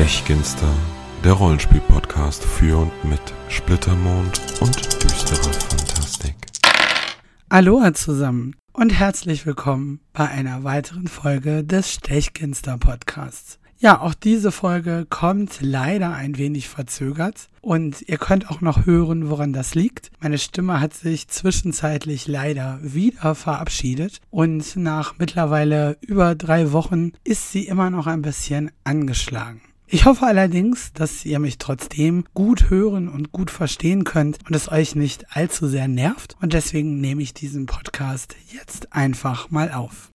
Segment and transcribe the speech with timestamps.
[0.00, 0.72] Stechginster,
[1.24, 3.20] der Rollenspiel-Podcast für und mit
[3.50, 6.36] Splittermond und düsterer Fantastik.
[7.50, 13.58] Aloha zusammen und herzlich willkommen bei einer weiteren Folge des Stechginster Podcasts.
[13.78, 19.28] Ja, auch diese Folge kommt leider ein wenig verzögert und ihr könnt auch noch hören,
[19.28, 20.10] woran das liegt.
[20.20, 27.52] Meine Stimme hat sich zwischenzeitlich leider wieder verabschiedet und nach mittlerweile über drei Wochen ist
[27.52, 29.60] sie immer noch ein bisschen angeschlagen.
[29.92, 34.70] Ich hoffe allerdings, dass ihr mich trotzdem gut hören und gut verstehen könnt und es
[34.70, 36.36] euch nicht allzu sehr nervt.
[36.40, 40.12] Und deswegen nehme ich diesen Podcast jetzt einfach mal auf.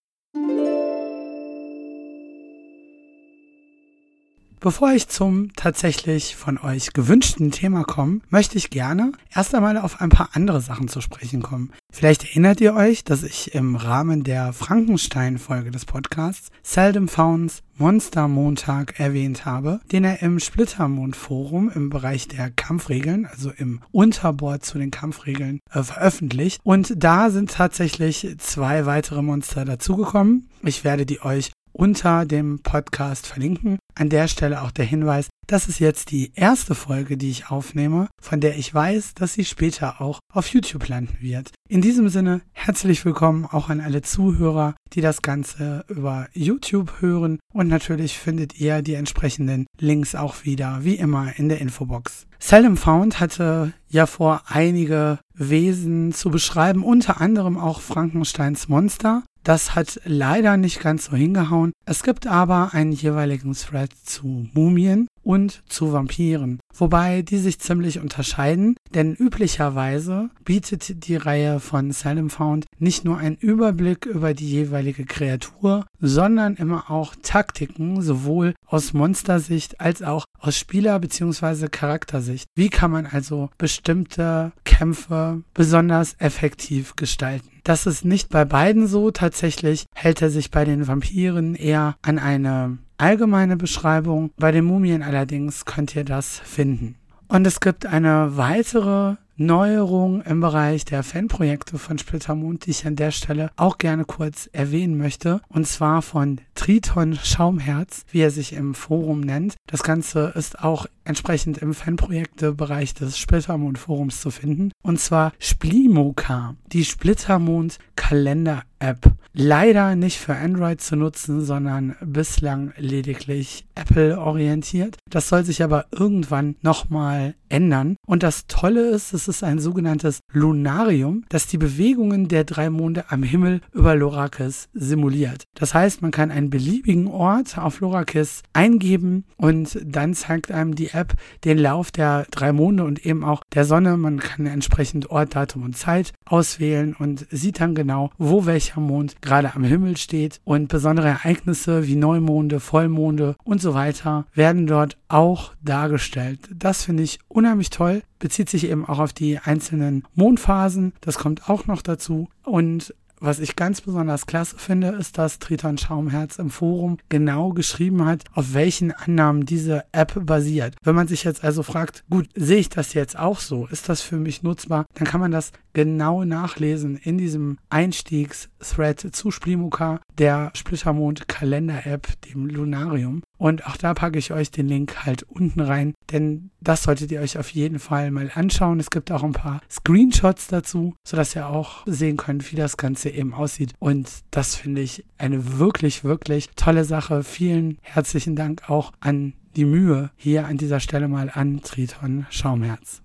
[4.66, 10.02] Bevor ich zum tatsächlich von euch gewünschten Thema komme, möchte ich gerne erst einmal auf
[10.02, 11.72] ein paar andere Sachen zu sprechen kommen.
[11.94, 18.28] Vielleicht erinnert ihr euch, dass ich im Rahmen der Frankenstein-Folge des Podcasts Seldom Founds Monster
[18.28, 24.66] Montag erwähnt habe, den er im Splittermond Forum im Bereich der Kampfregeln, also im Unterboard
[24.66, 26.60] zu den Kampfregeln, äh, veröffentlicht.
[26.64, 30.50] Und da sind tatsächlich zwei weitere Monster dazugekommen.
[30.64, 33.78] Ich werde die euch unter dem Podcast verlinken.
[33.98, 38.10] An der Stelle auch der Hinweis, das ist jetzt die erste Folge, die ich aufnehme,
[38.22, 41.52] von der ich weiß, dass sie später auch auf YouTube landen wird.
[41.70, 47.40] In diesem Sinne herzlich willkommen auch an alle Zuhörer, die das Ganze über YouTube hören
[47.54, 52.28] und natürlich findet ihr die entsprechenden Links auch wieder, wie immer, in der Infobox.
[52.38, 59.24] Seldom Found hatte ja vor, einige Wesen zu beschreiben, unter anderem auch Frankensteins Monster.
[59.46, 61.72] Das hat leider nicht ganz so hingehauen.
[61.86, 68.00] Es gibt aber einen jeweiligen Thread zu Mumien und zu Vampiren, wobei die sich ziemlich
[68.00, 74.50] unterscheiden, denn üblicherweise bietet die Reihe von Salem Found nicht nur einen Überblick über die
[74.50, 81.68] jeweilige Kreatur, sondern immer auch Taktiken, sowohl aus Monstersicht als auch aus Spieler- bzw.
[81.70, 82.46] Charaktersicht.
[82.56, 87.50] Wie kann man also bestimmte Kämpfe besonders effektiv gestalten?
[87.64, 89.10] Das ist nicht bei beiden so.
[89.10, 94.32] Tatsächlich hält er sich bei den Vampiren eher an eine allgemeine Beschreibung.
[94.38, 96.96] Bei den Mumien allerdings könnt ihr das finden.
[97.28, 102.96] Und es gibt eine weitere Neuerung im Bereich der Fanprojekte von Splittermond, die ich an
[102.96, 105.42] der Stelle auch gerne kurz erwähnen möchte.
[105.50, 109.56] Und zwar von Triton Schaumherz, wie er sich im Forum nennt.
[109.68, 114.72] Das Ganze ist auch entsprechend im Fanprojekte-Bereich des Splittermond-Forums zu finden.
[114.84, 119.14] Und zwar Splimoka, die Splittermond-Kalender-App.
[119.38, 124.98] Leider nicht für Android zu nutzen, sondern bislang lediglich Apple-orientiert.
[125.10, 127.98] Das soll sich aber irgendwann nochmal ändern.
[128.06, 133.06] Und das Tolle ist, es ist ein sogenanntes Lunarium, das die Bewegungen der drei Monde
[133.10, 135.44] am Himmel über Lorakis simuliert.
[135.54, 140.88] Das heißt, man kann einen beliebigen Ort auf Lorakis eingeben und dann zeigt einem die
[140.96, 141.14] App
[141.44, 143.98] den Lauf der drei Monde und eben auch der Sonne.
[143.98, 149.22] Man kann entsprechend Ort, Datum und Zeit auswählen und sieht dann genau, wo welcher Mond
[149.22, 150.40] gerade am Himmel steht.
[150.44, 156.40] Und besondere Ereignisse wie Neumonde, Vollmonde und so weiter werden dort auch dargestellt.
[156.54, 158.02] Das finde ich unheimlich toll.
[158.20, 160.94] Bezieht sich eben auch auf die einzelnen Mondphasen.
[161.02, 162.30] Das kommt auch noch dazu.
[162.44, 162.94] Und
[163.26, 168.24] was ich ganz besonders klasse finde, ist, dass Triton Schaumherz im Forum genau geschrieben hat,
[168.34, 170.76] auf welchen Annahmen diese App basiert.
[170.84, 173.68] Wenn man sich jetzt also fragt, gut, sehe ich das jetzt auch so?
[173.68, 174.86] Ist das für mich nutzbar?
[174.94, 183.22] Dann kann man das genau nachlesen in diesem Einstiegs-Thread zu Splimuka, der Splittermond-Kalender-App, dem Lunarium.
[183.38, 187.20] Und auch da packe ich euch den Link halt unten rein, denn das solltet ihr
[187.20, 188.80] euch auf jeden Fall mal anschauen.
[188.80, 193.10] Es gibt auch ein paar Screenshots dazu, sodass ihr auch sehen könnt, wie das Ganze
[193.16, 193.74] eben aussieht.
[193.80, 197.24] Und das finde ich eine wirklich, wirklich tolle Sache.
[197.24, 203.02] Vielen herzlichen Dank auch an die Mühe hier an dieser Stelle mal an Triton Schaumherz.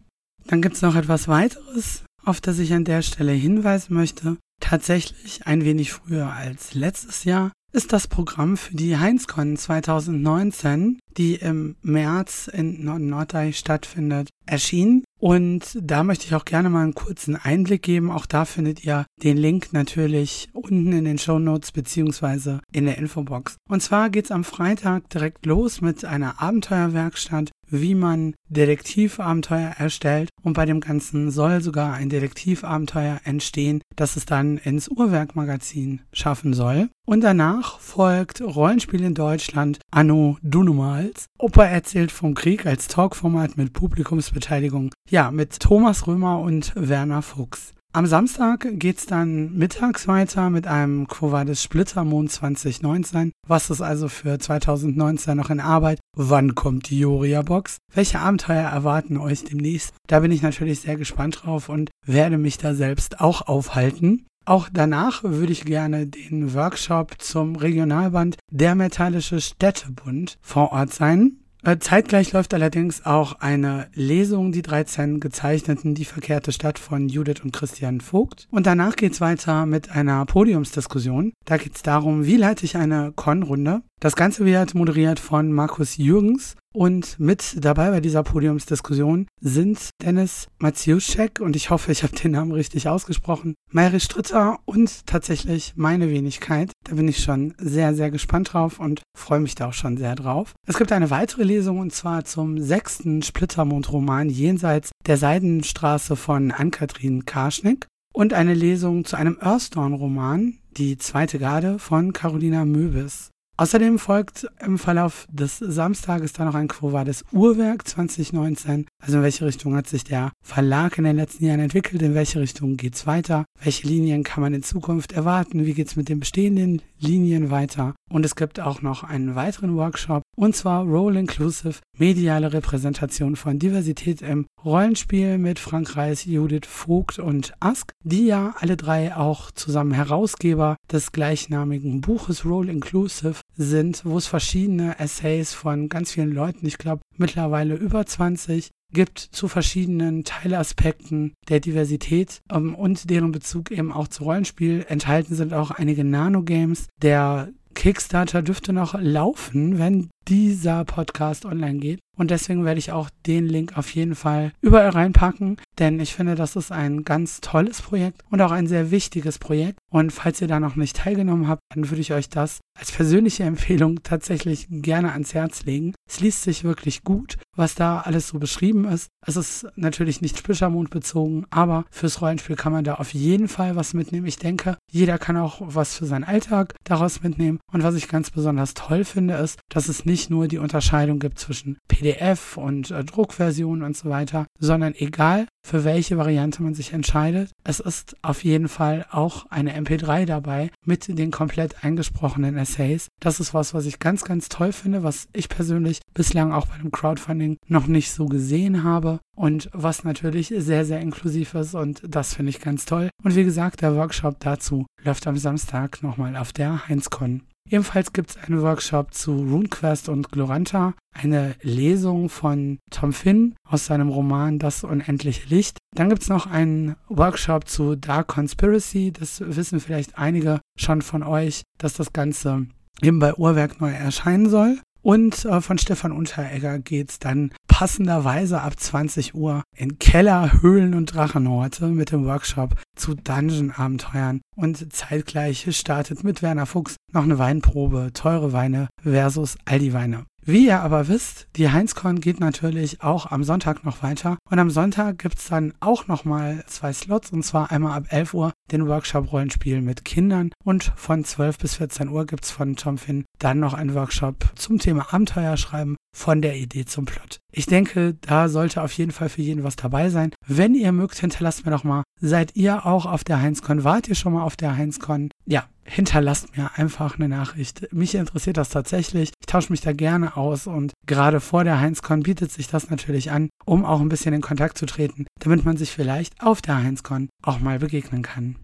[0.47, 4.37] Dann gibt es noch etwas weiteres, auf das ich an der Stelle hinweisen möchte.
[4.61, 11.34] Tatsächlich ein wenig früher als letztes Jahr ist das Programm für die Heinzcon 2019, die
[11.37, 15.05] im März in Norddeich stattfindet, erschienen.
[15.19, 18.11] Und da möchte ich auch gerne mal einen kurzen Einblick geben.
[18.11, 22.99] Auch da findet ihr den Link natürlich unten in den Show Notes beziehungsweise in der
[22.99, 23.56] Infobox.
[23.69, 30.31] Und zwar geht's am Freitag direkt los mit einer Abenteuerwerkstatt, wie man Detektivabenteuer erstellt.
[30.43, 36.55] Und bei dem Ganzen soll sogar ein Detektivabenteuer entstehen, das es dann ins Uhrwerkmagazin schaffen
[36.55, 36.88] soll.
[37.06, 41.26] Und danach folgt Rollenspiel in Deutschland Anno Dunumals.
[41.38, 47.75] Opa erzählt vom Krieg als Talkformat mit Publikumsbeteiligung ja, mit Thomas Römer und Werner Fuchs.
[47.92, 53.32] Am Samstag geht's dann mittags weiter mit einem Quo Vadis Splittermond 2019.
[53.48, 55.98] Was ist also für 2019 noch in Arbeit?
[56.16, 57.78] Wann kommt die Joria-Box?
[57.92, 59.92] Welche Abenteuer erwarten euch demnächst?
[60.06, 64.25] Da bin ich natürlich sehr gespannt drauf und werde mich da selbst auch aufhalten.
[64.44, 71.40] Auch danach würde ich gerne den Workshop zum Regionalband Der Metallische Städtebund vor Ort sein.
[71.62, 77.42] Äh, zeitgleich läuft allerdings auch eine Lesung, die 13 gezeichneten Die verkehrte Stadt von Judith
[77.44, 78.48] und Christian Vogt.
[78.50, 81.32] Und danach geht's weiter mit einer Podiumsdiskussion.
[81.44, 83.82] Da geht's darum, wie leite ich eine Con-Runde.
[84.02, 90.49] Das Ganze wird moderiert von Markus Jürgens und mit dabei bei dieser Podiumsdiskussion sind Dennis
[90.58, 96.08] Matziuszek und ich hoffe, ich habe den Namen richtig ausgesprochen, Mayri Stritter und tatsächlich meine
[96.08, 96.73] Wenigkeit.
[96.88, 100.14] Da bin ich schon sehr, sehr gespannt drauf und freue mich da auch schon sehr
[100.14, 100.55] drauf.
[100.67, 107.26] Es gibt eine weitere Lesung und zwar zum sechsten Splittermond-Roman Jenseits der Seidenstraße von Ann-Kathrin
[107.26, 113.31] Karschnick und eine Lesung zu einem Earthdawn-Roman, Die zweite Garde von Carolina Möbis.
[113.60, 118.86] Außerdem folgt im Verlauf des Samstages dann noch ein Quo Vadis Uhrwerk 2019.
[119.02, 122.00] Also in welche Richtung hat sich der Verlag in den letzten Jahren entwickelt?
[122.00, 123.44] In welche Richtung geht's weiter?
[123.62, 125.66] Welche Linien kann man in Zukunft erwarten?
[125.66, 127.94] Wie geht's mit den bestehenden Linien weiter?
[128.10, 133.58] Und es gibt auch noch einen weiteren Workshop und zwar Role Inclusive, mediale Repräsentation von
[133.58, 139.50] Diversität im Rollenspiel mit Frank Reis, Judith Vogt und Ask, die ja alle drei auch
[139.50, 146.32] zusammen Herausgeber des gleichnamigen Buches Role Inclusive sind, wo es verschiedene Essays von ganz vielen
[146.32, 153.32] Leuten, ich glaube mittlerweile über 20, gibt zu verschiedenen Teilaspekten der Diversität ähm, und deren
[153.32, 154.84] Bezug eben auch zu Rollenspiel.
[154.88, 156.88] Enthalten sind auch einige Nanogames.
[157.02, 162.00] Der Kickstarter dürfte noch laufen, wenn dieser Podcast online geht.
[162.17, 166.35] Und deswegen werde ich auch den Link auf jeden Fall überall reinpacken, denn ich finde,
[166.35, 169.79] das ist ein ganz tolles Projekt und auch ein sehr wichtiges Projekt.
[169.91, 173.43] Und falls ihr da noch nicht teilgenommen habt, dann würde ich euch das als persönliche
[173.44, 175.94] Empfehlung tatsächlich gerne ans Herz legen.
[176.06, 179.09] Es liest sich wirklich gut, was da alles so beschrieben ist.
[179.27, 183.77] Es ist natürlich nicht Spischermond bezogen, aber fürs Rollenspiel kann man da auf jeden Fall
[183.77, 184.27] was mitnehmen.
[184.27, 187.61] Ich denke, jeder kann auch was für seinen Alltag daraus mitnehmen.
[187.73, 191.38] Und was ich ganz besonders toll finde, ist, dass es nicht nur die Unterscheidung gibt
[191.38, 196.93] zwischen PDF und äh, Druckversion und so weiter, sondern egal für welche Variante man sich
[196.93, 203.08] entscheidet, es ist auf jeden Fall auch eine MP3 dabei mit den komplett eingesprochenen Essays.
[203.20, 206.78] Das ist was, was ich ganz, ganz toll finde, was ich persönlich bislang auch bei
[206.78, 212.02] dem Crowdfunding noch nicht so gesehen habe und was natürlich sehr, sehr inklusiv ist und
[212.06, 213.11] das finde ich ganz toll.
[213.22, 217.43] Und wie gesagt, der Workshop dazu läuft am Samstag nochmal auf der HeinzCon.
[217.68, 223.86] Ebenfalls gibt es einen Workshop zu RuneQuest und Gloranta, eine Lesung von Tom Finn aus
[223.86, 225.78] seinem Roman Das unendliche Licht.
[225.94, 229.12] Dann gibt es noch einen Workshop zu Dark Conspiracy.
[229.12, 232.66] Das wissen vielleicht einige schon von euch, dass das Ganze
[233.02, 234.78] eben bei Uhrwerk neu erscheinen soll.
[235.02, 241.14] Und äh, von Stefan Unteregger geht's dann passenderweise ab 20 Uhr in Keller, Höhlen und
[241.14, 244.41] Drachenhorte mit dem Workshop zu Dungeon-Abenteuern.
[244.56, 250.26] Und zeitgleich startet mit Werner Fuchs noch eine Weinprobe, teure Weine versus Aldi-Weine.
[250.44, 254.38] Wie ihr aber wisst, die Heinzcon geht natürlich auch am Sonntag noch weiter.
[254.50, 257.31] Und am Sonntag gibt's dann auch nochmal zwei Slots.
[257.31, 260.50] Und zwar einmal ab 11 Uhr den Workshop Rollenspiel mit Kindern.
[260.65, 264.79] Und von 12 bis 14 Uhr gibt's von Tom Finn dann noch einen Workshop zum
[264.79, 267.38] Thema Abenteuer schreiben von der Idee zum Plot.
[267.52, 270.32] Ich denke, da sollte auf jeden Fall für jeden was dabei sein.
[270.46, 273.84] Wenn ihr mögt, hinterlasst mir doch mal, seid ihr auch auf der Heinzcon?
[273.84, 275.31] Wart ihr schon mal auf der Heinzcon?
[275.46, 277.93] Ja, hinterlasst mir einfach eine Nachricht.
[277.93, 279.32] Mich interessiert das tatsächlich.
[279.40, 283.31] Ich tausche mich da gerne aus und gerade vor der Heinzcon bietet sich das natürlich
[283.31, 286.76] an, um auch ein bisschen in Kontakt zu treten, damit man sich vielleicht auf der
[286.76, 288.56] Heinzcon auch mal begegnen kann.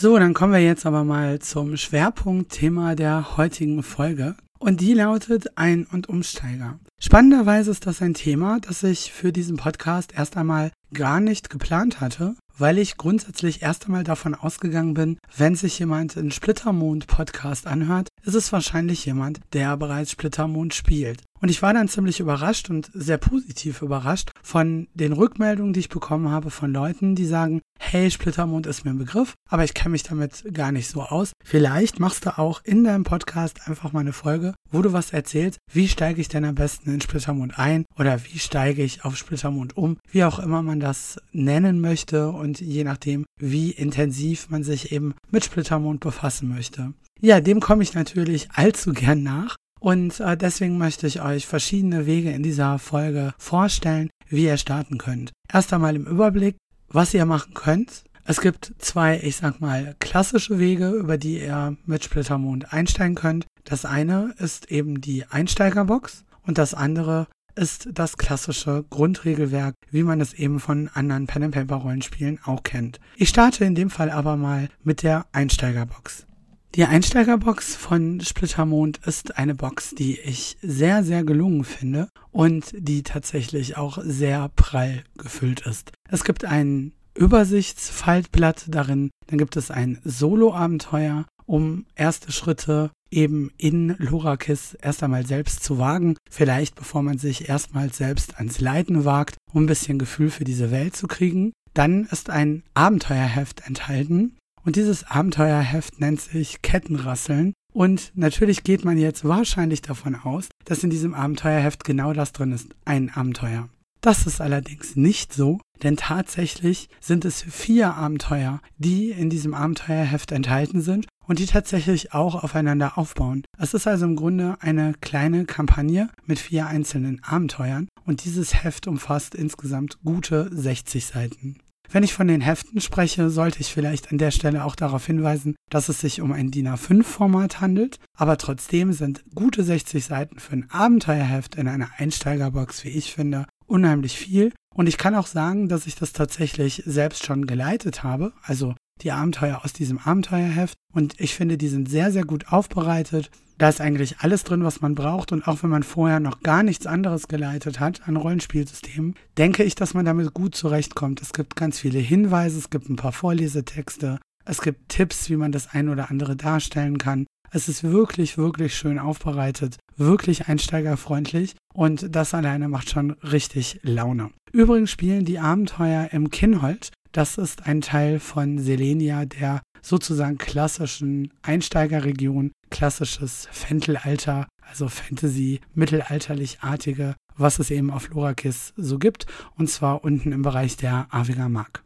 [0.00, 4.36] So, dann kommen wir jetzt aber mal zum Schwerpunktthema der heutigen Folge.
[4.60, 6.78] Und die lautet Ein- und Umsteiger.
[7.00, 12.00] Spannenderweise ist das ein Thema, das ich für diesen Podcast erst einmal gar nicht geplant
[12.00, 18.06] hatte, weil ich grundsätzlich erst einmal davon ausgegangen bin, wenn sich jemand einen Splittermond-Podcast anhört,
[18.22, 21.22] ist es wahrscheinlich jemand, der bereits Splittermond spielt.
[21.40, 25.88] Und ich war dann ziemlich überrascht und sehr positiv überrascht von den Rückmeldungen, die ich
[25.88, 29.92] bekommen habe von Leuten, die sagen, hey, Splittermond ist mir ein Begriff, aber ich kenne
[29.92, 31.32] mich damit gar nicht so aus.
[31.44, 35.58] Vielleicht machst du auch in deinem Podcast einfach mal eine Folge, wo du was erzählst,
[35.72, 39.76] wie steige ich denn am besten in Splittermond ein oder wie steige ich auf Splittermond
[39.76, 44.92] um, wie auch immer man das nennen möchte und je nachdem, wie intensiv man sich
[44.92, 46.92] eben mit Splittermond befassen möchte.
[47.20, 52.06] Ja, dem komme ich natürlich allzu gern nach Und äh, deswegen möchte ich euch verschiedene
[52.06, 55.32] Wege in dieser Folge vorstellen, wie ihr starten könnt.
[55.52, 56.56] Erst einmal im Überblick,
[56.88, 58.04] was ihr machen könnt.
[58.24, 63.46] Es gibt zwei, ich sag mal, klassische Wege, über die ihr mit Splittermond einsteigen könnt.
[63.64, 70.20] Das eine ist eben die Einsteigerbox und das andere ist das klassische Grundregelwerk, wie man
[70.20, 73.00] es eben von anderen Pen and Paper Rollenspielen auch kennt.
[73.16, 76.27] Ich starte in dem Fall aber mal mit der Einsteigerbox.
[76.74, 83.02] Die Einsteigerbox von Splittermond ist eine Box, die ich sehr, sehr gelungen finde und die
[83.02, 85.92] tatsächlich auch sehr prall gefüllt ist.
[86.08, 93.96] Es gibt ein Übersichtsfaltblatt darin, dann gibt es ein Solo-Abenteuer, um erste Schritte eben in
[93.98, 99.36] Lorakis erst einmal selbst zu wagen, vielleicht bevor man sich erstmal selbst ans Leiten wagt,
[99.52, 101.52] um ein bisschen Gefühl für diese Welt zu kriegen.
[101.72, 104.36] Dann ist ein Abenteuerheft enthalten,
[104.68, 107.54] und dieses Abenteuerheft nennt sich Kettenrasseln.
[107.72, 112.52] Und natürlich geht man jetzt wahrscheinlich davon aus, dass in diesem Abenteuerheft genau das drin
[112.52, 113.70] ist, ein Abenteuer.
[114.02, 120.32] Das ist allerdings nicht so, denn tatsächlich sind es vier Abenteuer, die in diesem Abenteuerheft
[120.32, 123.44] enthalten sind und die tatsächlich auch aufeinander aufbauen.
[123.56, 128.86] Es ist also im Grunde eine kleine Kampagne mit vier einzelnen Abenteuern und dieses Heft
[128.86, 131.56] umfasst insgesamt gute 60 Seiten.
[131.90, 135.56] Wenn ich von den Heften spreche, sollte ich vielleicht an der Stelle auch darauf hinweisen,
[135.70, 140.52] dass es sich um ein DIN A5-Format handelt, aber trotzdem sind gute 60 Seiten für
[140.52, 144.52] ein Abenteuerheft in einer Einsteigerbox, wie ich finde, unheimlich viel.
[144.74, 149.12] Und ich kann auch sagen, dass ich das tatsächlich selbst schon geleitet habe, also die
[149.12, 150.74] Abenteuer aus diesem Abenteuerheft.
[150.92, 153.30] Und ich finde, die sind sehr, sehr gut aufbereitet.
[153.58, 155.32] Da ist eigentlich alles drin, was man braucht.
[155.32, 159.74] Und auch wenn man vorher noch gar nichts anderes geleitet hat an Rollenspielsystemen, denke ich,
[159.74, 161.20] dass man damit gut zurechtkommt.
[161.20, 165.52] Es gibt ganz viele Hinweise, es gibt ein paar Vorlesetexte, es gibt Tipps, wie man
[165.52, 167.26] das ein oder andere darstellen kann.
[167.50, 174.30] Es ist wirklich, wirklich schön aufbereitet, wirklich einsteigerfreundlich und das alleine macht schon richtig Laune.
[174.52, 176.90] Übrigens spielen die Abenteuer im Kinhold.
[177.12, 187.14] Das ist ein Teil von Selenia, der sozusagen klassischen Einsteigerregion, klassisches Fentelalter, also Fantasy, mittelalterlich-artige,
[187.36, 189.26] was es eben auf Lorakis so gibt,
[189.56, 191.82] und zwar unten im Bereich der Aviga Mark.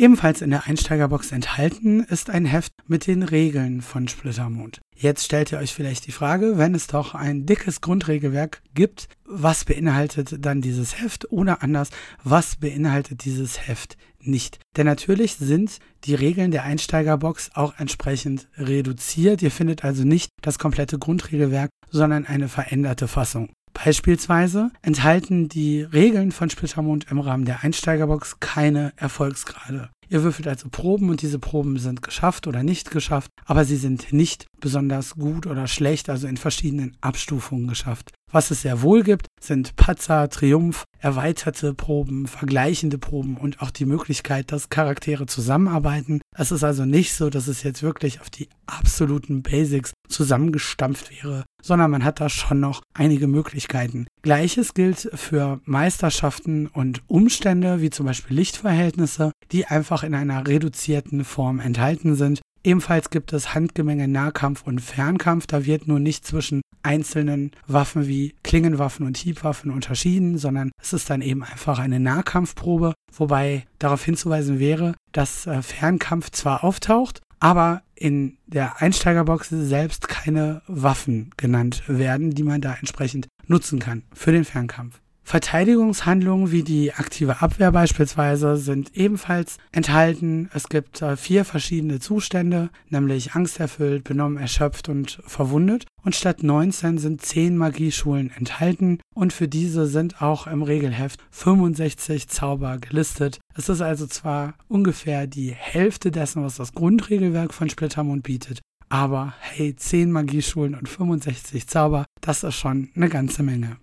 [0.00, 4.80] Ebenfalls in der Einsteigerbox enthalten ist ein Heft mit den Regeln von Splittermond.
[4.94, 9.64] Jetzt stellt ihr euch vielleicht die Frage, wenn es doch ein dickes Grundregelwerk gibt, was
[9.64, 11.90] beinhaltet dann dieses Heft oder anders,
[12.22, 14.60] was beinhaltet dieses Heft nicht?
[14.76, 19.42] Denn natürlich sind die Regeln der Einsteigerbox auch entsprechend reduziert.
[19.42, 23.50] Ihr findet also nicht das komplette Grundregelwerk, sondern eine veränderte Fassung.
[23.84, 29.90] Beispielsweise enthalten die Regeln von Splittermond im Rahmen der Einsteigerbox keine Erfolgsgrade.
[30.08, 34.12] Ihr würfelt also Proben und diese Proben sind geschafft oder nicht geschafft, aber sie sind
[34.12, 38.10] nicht besonders gut oder schlecht, also in verschiedenen Abstufungen geschafft.
[38.32, 43.86] Was es sehr wohl gibt, sind Patzer, Triumph, erweiterte Proben, vergleichende Proben und auch die
[43.86, 46.20] Möglichkeit, dass Charaktere zusammenarbeiten.
[46.36, 51.44] Es ist also nicht so, dass es jetzt wirklich auf die absoluten Basics zusammengestampft wäre,
[51.62, 54.06] sondern man hat da schon noch einige Möglichkeiten.
[54.22, 61.24] Gleiches gilt für Meisterschaften und Umstände, wie zum Beispiel Lichtverhältnisse, die einfach in einer reduzierten
[61.24, 62.40] Form enthalten sind.
[62.64, 65.46] Ebenfalls gibt es Handgemenge Nahkampf und Fernkampf.
[65.46, 71.10] Da wird nur nicht zwischen einzelnen Waffen wie Klingenwaffen und Hiebwaffen unterschieden, sondern es ist
[71.10, 77.82] dann eben einfach eine Nahkampfprobe, wobei darauf hinzuweisen wäre, dass äh, Fernkampf zwar auftaucht, aber
[77.98, 84.32] in der Einsteigerbox selbst keine Waffen genannt werden, die man da entsprechend nutzen kann für
[84.32, 85.00] den Fernkampf.
[85.28, 90.48] Verteidigungshandlungen wie die aktive Abwehr beispielsweise sind ebenfalls enthalten.
[90.54, 95.84] Es gibt äh, vier verschiedene Zustände, nämlich angsterfüllt, benommen, erschöpft und verwundet.
[96.02, 102.28] Und statt 19 sind 10 Magieschulen enthalten und für diese sind auch im Regelheft 65
[102.28, 103.38] Zauber gelistet.
[103.54, 109.34] Es ist also zwar ungefähr die Hälfte dessen, was das Grundregelwerk von Splittermond bietet, aber
[109.40, 113.76] hey, 10 Magieschulen und 65 Zauber, das ist schon eine ganze Menge.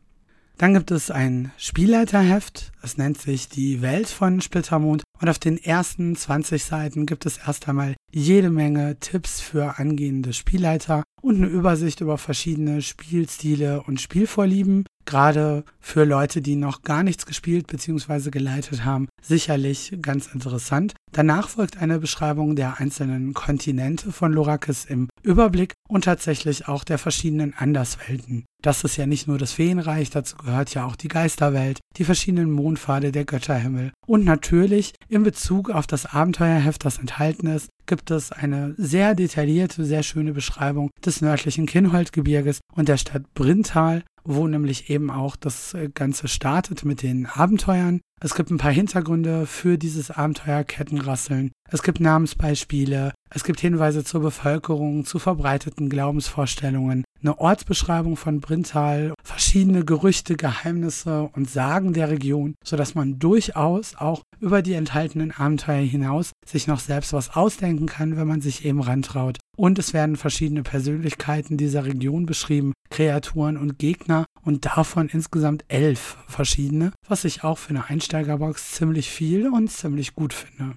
[0.58, 5.58] Dann gibt es ein Spielleiterheft, es nennt sich die Welt von Splittermond und auf den
[5.58, 11.48] ersten 20 Seiten gibt es erst einmal jede Menge Tipps für angehende Spielleiter und eine
[11.48, 14.86] Übersicht über verschiedene Spielstile und Spielvorlieben.
[15.06, 18.30] Gerade für Leute, die noch gar nichts gespielt bzw.
[18.30, 20.94] geleitet haben, sicherlich ganz interessant.
[21.12, 26.98] Danach folgt eine Beschreibung der einzelnen Kontinente von Lorakis im Überblick und tatsächlich auch der
[26.98, 28.46] verschiedenen Anderswelten.
[28.62, 32.52] Das ist ja nicht nur das Feenreich, dazu gehört ja auch die Geisterwelt, die verschiedenen
[32.76, 33.94] Mondpfade der Götterhimmel.
[34.06, 39.86] Und natürlich in Bezug auf das Abenteuerheft, das enthalten ist, gibt es eine sehr detaillierte,
[39.86, 45.76] sehr schöne Beschreibung des nördlichen Kinnholdgebirges und der Stadt Brintal, wo nämlich eben auch das
[45.94, 48.02] Ganze startet mit den Abenteuern.
[48.22, 51.52] Es gibt ein paar Hintergründe für dieses Abenteuer Kettenrasseln.
[51.70, 53.14] Es gibt Namensbeispiele.
[53.30, 61.30] Es gibt Hinweise zur Bevölkerung, zu verbreiteten Glaubensvorstellungen eine Ortsbeschreibung von Brintal, verschiedene Gerüchte, Geheimnisse
[61.34, 66.80] und Sagen der Region, sodass man durchaus auch über die enthaltenen Abenteuer hinaus sich noch
[66.80, 69.38] selbst was ausdenken kann, wenn man sich eben rantraut.
[69.58, 76.18] Und es werden verschiedene Persönlichkeiten dieser Region beschrieben, Kreaturen und Gegner und davon insgesamt elf
[76.28, 80.76] verschiedene, was ich auch für eine Einsteigerbox ziemlich viel und ziemlich gut finde.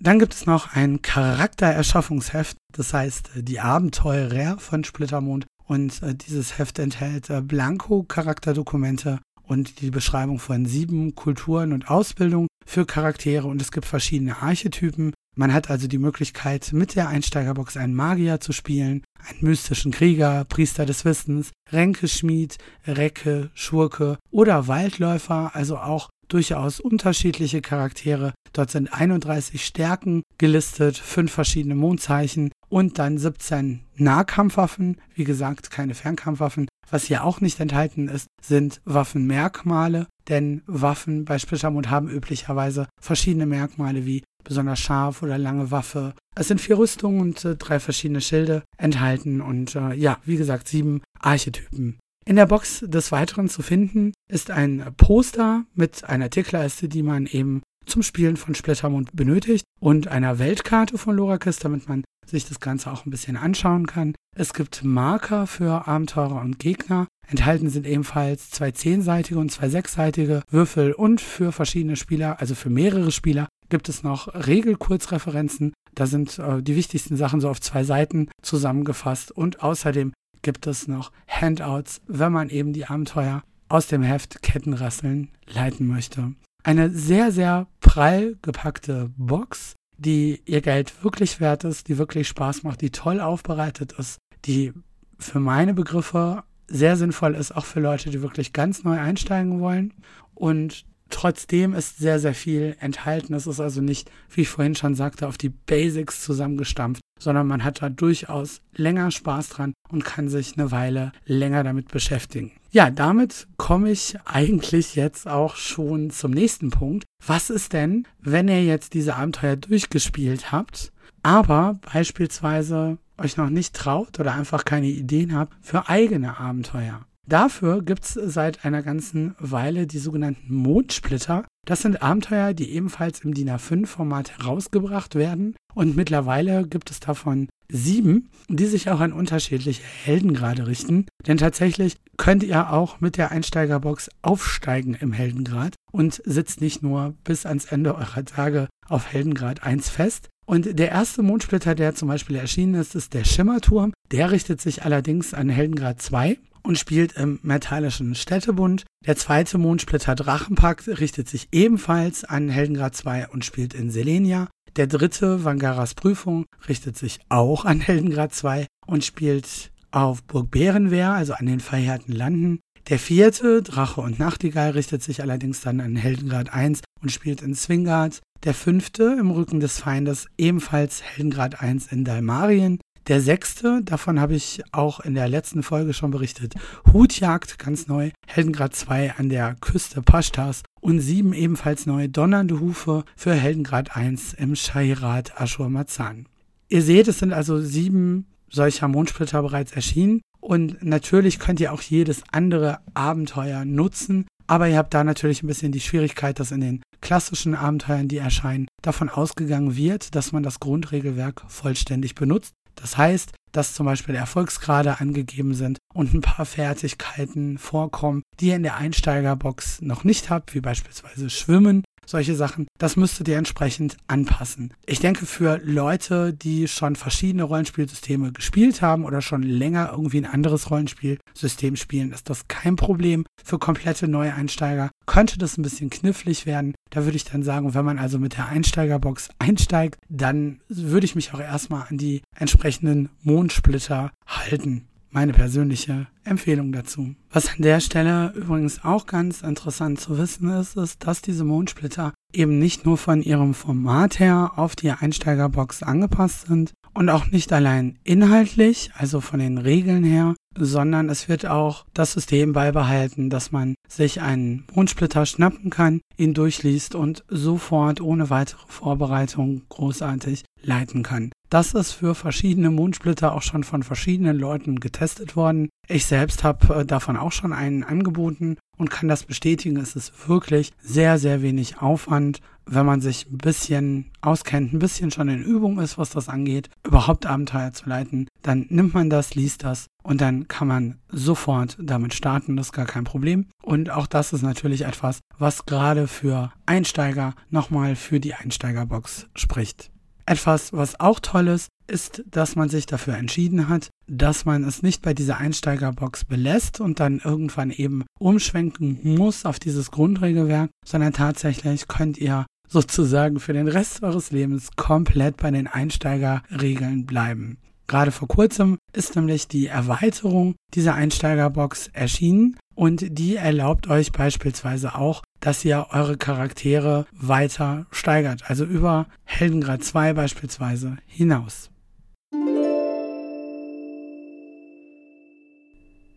[0.00, 6.58] Dann gibt es noch ein Charaktererschaffungsheft, das heißt die Abenteurer von Splittermond und äh, dieses
[6.58, 13.62] Heft enthält äh, Blanko-Charakterdokumente und die Beschreibung von sieben Kulturen und Ausbildung für Charaktere und
[13.62, 15.12] es gibt verschiedene Archetypen.
[15.34, 20.44] Man hat also die Möglichkeit, mit der Einsteigerbox einen Magier zu spielen, einen mystischen Krieger,
[20.44, 28.32] Priester des Wissens, Ränkeschmied, Recke, Schurke oder Waldläufer, also auch durchaus unterschiedliche Charaktere.
[28.52, 35.00] Dort sind 31 Stärken gelistet, fünf verschiedene Mondzeichen und dann 17 Nahkampfwaffen.
[35.14, 36.68] Wie gesagt, keine Fernkampfwaffen.
[36.90, 43.46] Was hier auch nicht enthalten ist, sind Waffenmerkmale, denn Waffen bei Splittermond haben üblicherweise verschiedene
[43.46, 46.14] Merkmale wie besonders scharf oder lange Waffe.
[46.34, 50.68] Es sind vier Rüstungen und äh, drei verschiedene Schilde enthalten und äh, ja, wie gesagt,
[50.68, 51.98] sieben Archetypen.
[52.24, 57.26] In der Box des Weiteren zu finden ist ein Poster mit einer Tierleiste, die man
[57.26, 62.60] eben zum Spielen von Splittermond benötigt und einer Weltkarte von Lorakis, damit man sich das
[62.60, 64.14] Ganze auch ein bisschen anschauen kann.
[64.36, 67.08] Es gibt Marker für Abenteurer und Gegner.
[67.26, 72.70] Enthalten sind ebenfalls zwei zehnseitige und zwei sechsseitige Würfel und für verschiedene Spieler, also für
[72.70, 75.72] mehrere Spieler, gibt es noch Regelkurzreferenzen.
[75.94, 80.12] Da sind äh, die wichtigsten Sachen so auf zwei Seiten zusammengefasst und außerdem
[80.42, 86.34] gibt es noch Handouts, wenn man eben die Abenteuer aus dem Heft Kettenrasseln leiten möchte.
[86.64, 92.64] Eine sehr, sehr prall gepackte Box, die ihr Geld wirklich wert ist, die wirklich Spaß
[92.64, 94.74] macht, die toll aufbereitet ist, die
[95.18, 99.94] für meine Begriffe sehr sinnvoll ist, auch für Leute, die wirklich ganz neu einsteigen wollen.
[100.34, 103.34] Und Trotzdem ist sehr, sehr viel enthalten.
[103.34, 107.62] Es ist also nicht, wie ich vorhin schon sagte, auf die Basics zusammengestampft, sondern man
[107.62, 112.50] hat da durchaus länger Spaß dran und kann sich eine Weile länger damit beschäftigen.
[112.72, 117.04] Ja, damit komme ich eigentlich jetzt auch schon zum nächsten Punkt.
[117.24, 123.76] Was ist denn, wenn ihr jetzt diese Abenteuer durchgespielt habt, aber beispielsweise euch noch nicht
[123.76, 127.04] traut oder einfach keine Ideen habt für eigene Abenteuer?
[127.28, 131.44] Dafür gibt es seit einer ganzen Weile die sogenannten Mondsplitter.
[131.64, 135.54] Das sind Abenteuer, die ebenfalls im DIN A5-Format herausgebracht werden.
[135.74, 141.06] Und mittlerweile gibt es davon sieben, die sich auch an unterschiedliche Heldengrade richten.
[141.26, 147.14] Denn tatsächlich könnt ihr auch mit der Einsteigerbox aufsteigen im Heldengrad und sitzt nicht nur
[147.24, 150.28] bis ans Ende eurer Tage auf Heldengrad 1 fest.
[150.44, 153.92] Und der erste Mondsplitter, der zum Beispiel erschienen ist, ist der Schimmerturm.
[154.10, 158.84] Der richtet sich allerdings an Heldengrad 2 und spielt im Metallischen Städtebund.
[159.06, 164.48] Der zweite Mondsplitter Drachenpakt richtet sich ebenfalls an Heldengrad 2 und spielt in Selenia.
[164.76, 171.12] Der dritte, Vangaras Prüfung, richtet sich auch an Heldengrad 2 und spielt auf Burg Bärenwehr,
[171.12, 172.60] also an den verheerten Landen.
[172.88, 177.54] Der vierte, Drache und Nachtigall, richtet sich allerdings dann an Heldengrad 1 und spielt in
[177.54, 178.20] Swingard.
[178.44, 182.80] Der fünfte, im Rücken des Feindes, ebenfalls Heldengrad 1 in Dalmarien.
[183.08, 186.54] Der sechste, davon habe ich auch in der letzten Folge schon berichtet,
[186.92, 190.62] Hutjagd, ganz neu, Heldengrad 2 an der Küste Pashtas.
[190.80, 196.26] Und sieben ebenfalls neu, Donnernde Hufe für Heldengrad 1 im Shairat Ashur Mazan.
[196.68, 200.20] Ihr seht, es sind also sieben solcher Mondsplitter bereits erschienen.
[200.40, 205.46] Und natürlich könnt ihr auch jedes andere Abenteuer nutzen, aber ihr habt da natürlich ein
[205.46, 210.42] bisschen die Schwierigkeit, dass in den klassischen Abenteuern, die erscheinen, davon ausgegangen wird, dass man
[210.42, 212.52] das Grundregelwerk vollständig benutzt.
[212.74, 218.56] Das heißt, dass zum Beispiel Erfolgsgrade angegeben sind und ein paar Fertigkeiten vorkommen, die ihr
[218.56, 223.96] in der Einsteigerbox noch nicht habt, wie beispielsweise Schwimmen solche Sachen, das müsstet ihr entsprechend
[224.06, 224.74] anpassen.
[224.86, 230.26] Ich denke, für Leute, die schon verschiedene Rollenspielsysteme gespielt haben oder schon länger irgendwie ein
[230.26, 233.24] anderes Rollenspielsystem spielen, ist das kein Problem.
[233.42, 236.74] Für komplette Neueinsteiger könnte das ein bisschen knifflig werden.
[236.90, 241.14] Da würde ich dann sagen, wenn man also mit der Einsteigerbox einsteigt, dann würde ich
[241.14, 244.88] mich auch erstmal an die entsprechenden Mondsplitter halten.
[245.12, 247.14] Meine persönliche Empfehlung dazu.
[247.30, 252.12] Was an der Stelle übrigens auch ganz interessant zu wissen ist, ist, dass diese Mondsplitter
[252.32, 257.52] eben nicht nur von ihrem Format her auf die Einsteigerbox angepasst sind und auch nicht
[257.52, 263.52] allein inhaltlich, also von den Regeln her, sondern es wird auch das System beibehalten, dass
[263.52, 271.02] man sich einen Mondsplitter schnappen kann, ihn durchliest und sofort ohne weitere Vorbereitung großartig leiten
[271.02, 271.30] kann.
[271.50, 275.68] Das ist für verschiedene Mondsplitter auch schon von verschiedenen Leuten getestet worden.
[275.86, 279.76] Ich selbst habe äh, davon auch schon einen angeboten und kann das bestätigen.
[279.76, 285.12] Es ist wirklich sehr, sehr wenig Aufwand, wenn man sich ein bisschen auskennt, ein bisschen
[285.12, 288.26] schon in Übung ist, was das angeht, überhaupt Abenteuer zu leiten.
[288.42, 292.56] Dann nimmt man das, liest das und dann kann man sofort damit starten.
[292.56, 293.46] Das ist gar kein Problem.
[293.62, 299.90] Und auch das ist natürlich etwas, was gerade für Einsteiger nochmal für die Einsteigerbox spricht.
[300.26, 304.82] Etwas, was auch toll ist, ist, dass man sich dafür entschieden hat, dass man es
[304.82, 311.12] nicht bei dieser Einsteigerbox belässt und dann irgendwann eben umschwenken muss auf dieses Grundregelwerk, sondern
[311.12, 317.58] tatsächlich könnt ihr sozusagen für den Rest eures Lebens komplett bei den Einsteigerregeln bleiben.
[317.86, 324.94] Gerade vor kurzem ist nämlich die Erweiterung dieser Einsteigerbox erschienen und die erlaubt euch beispielsweise
[324.94, 331.71] auch, dass ihr eure Charaktere weiter steigert, also über Heldengrad 2 beispielsweise hinaus.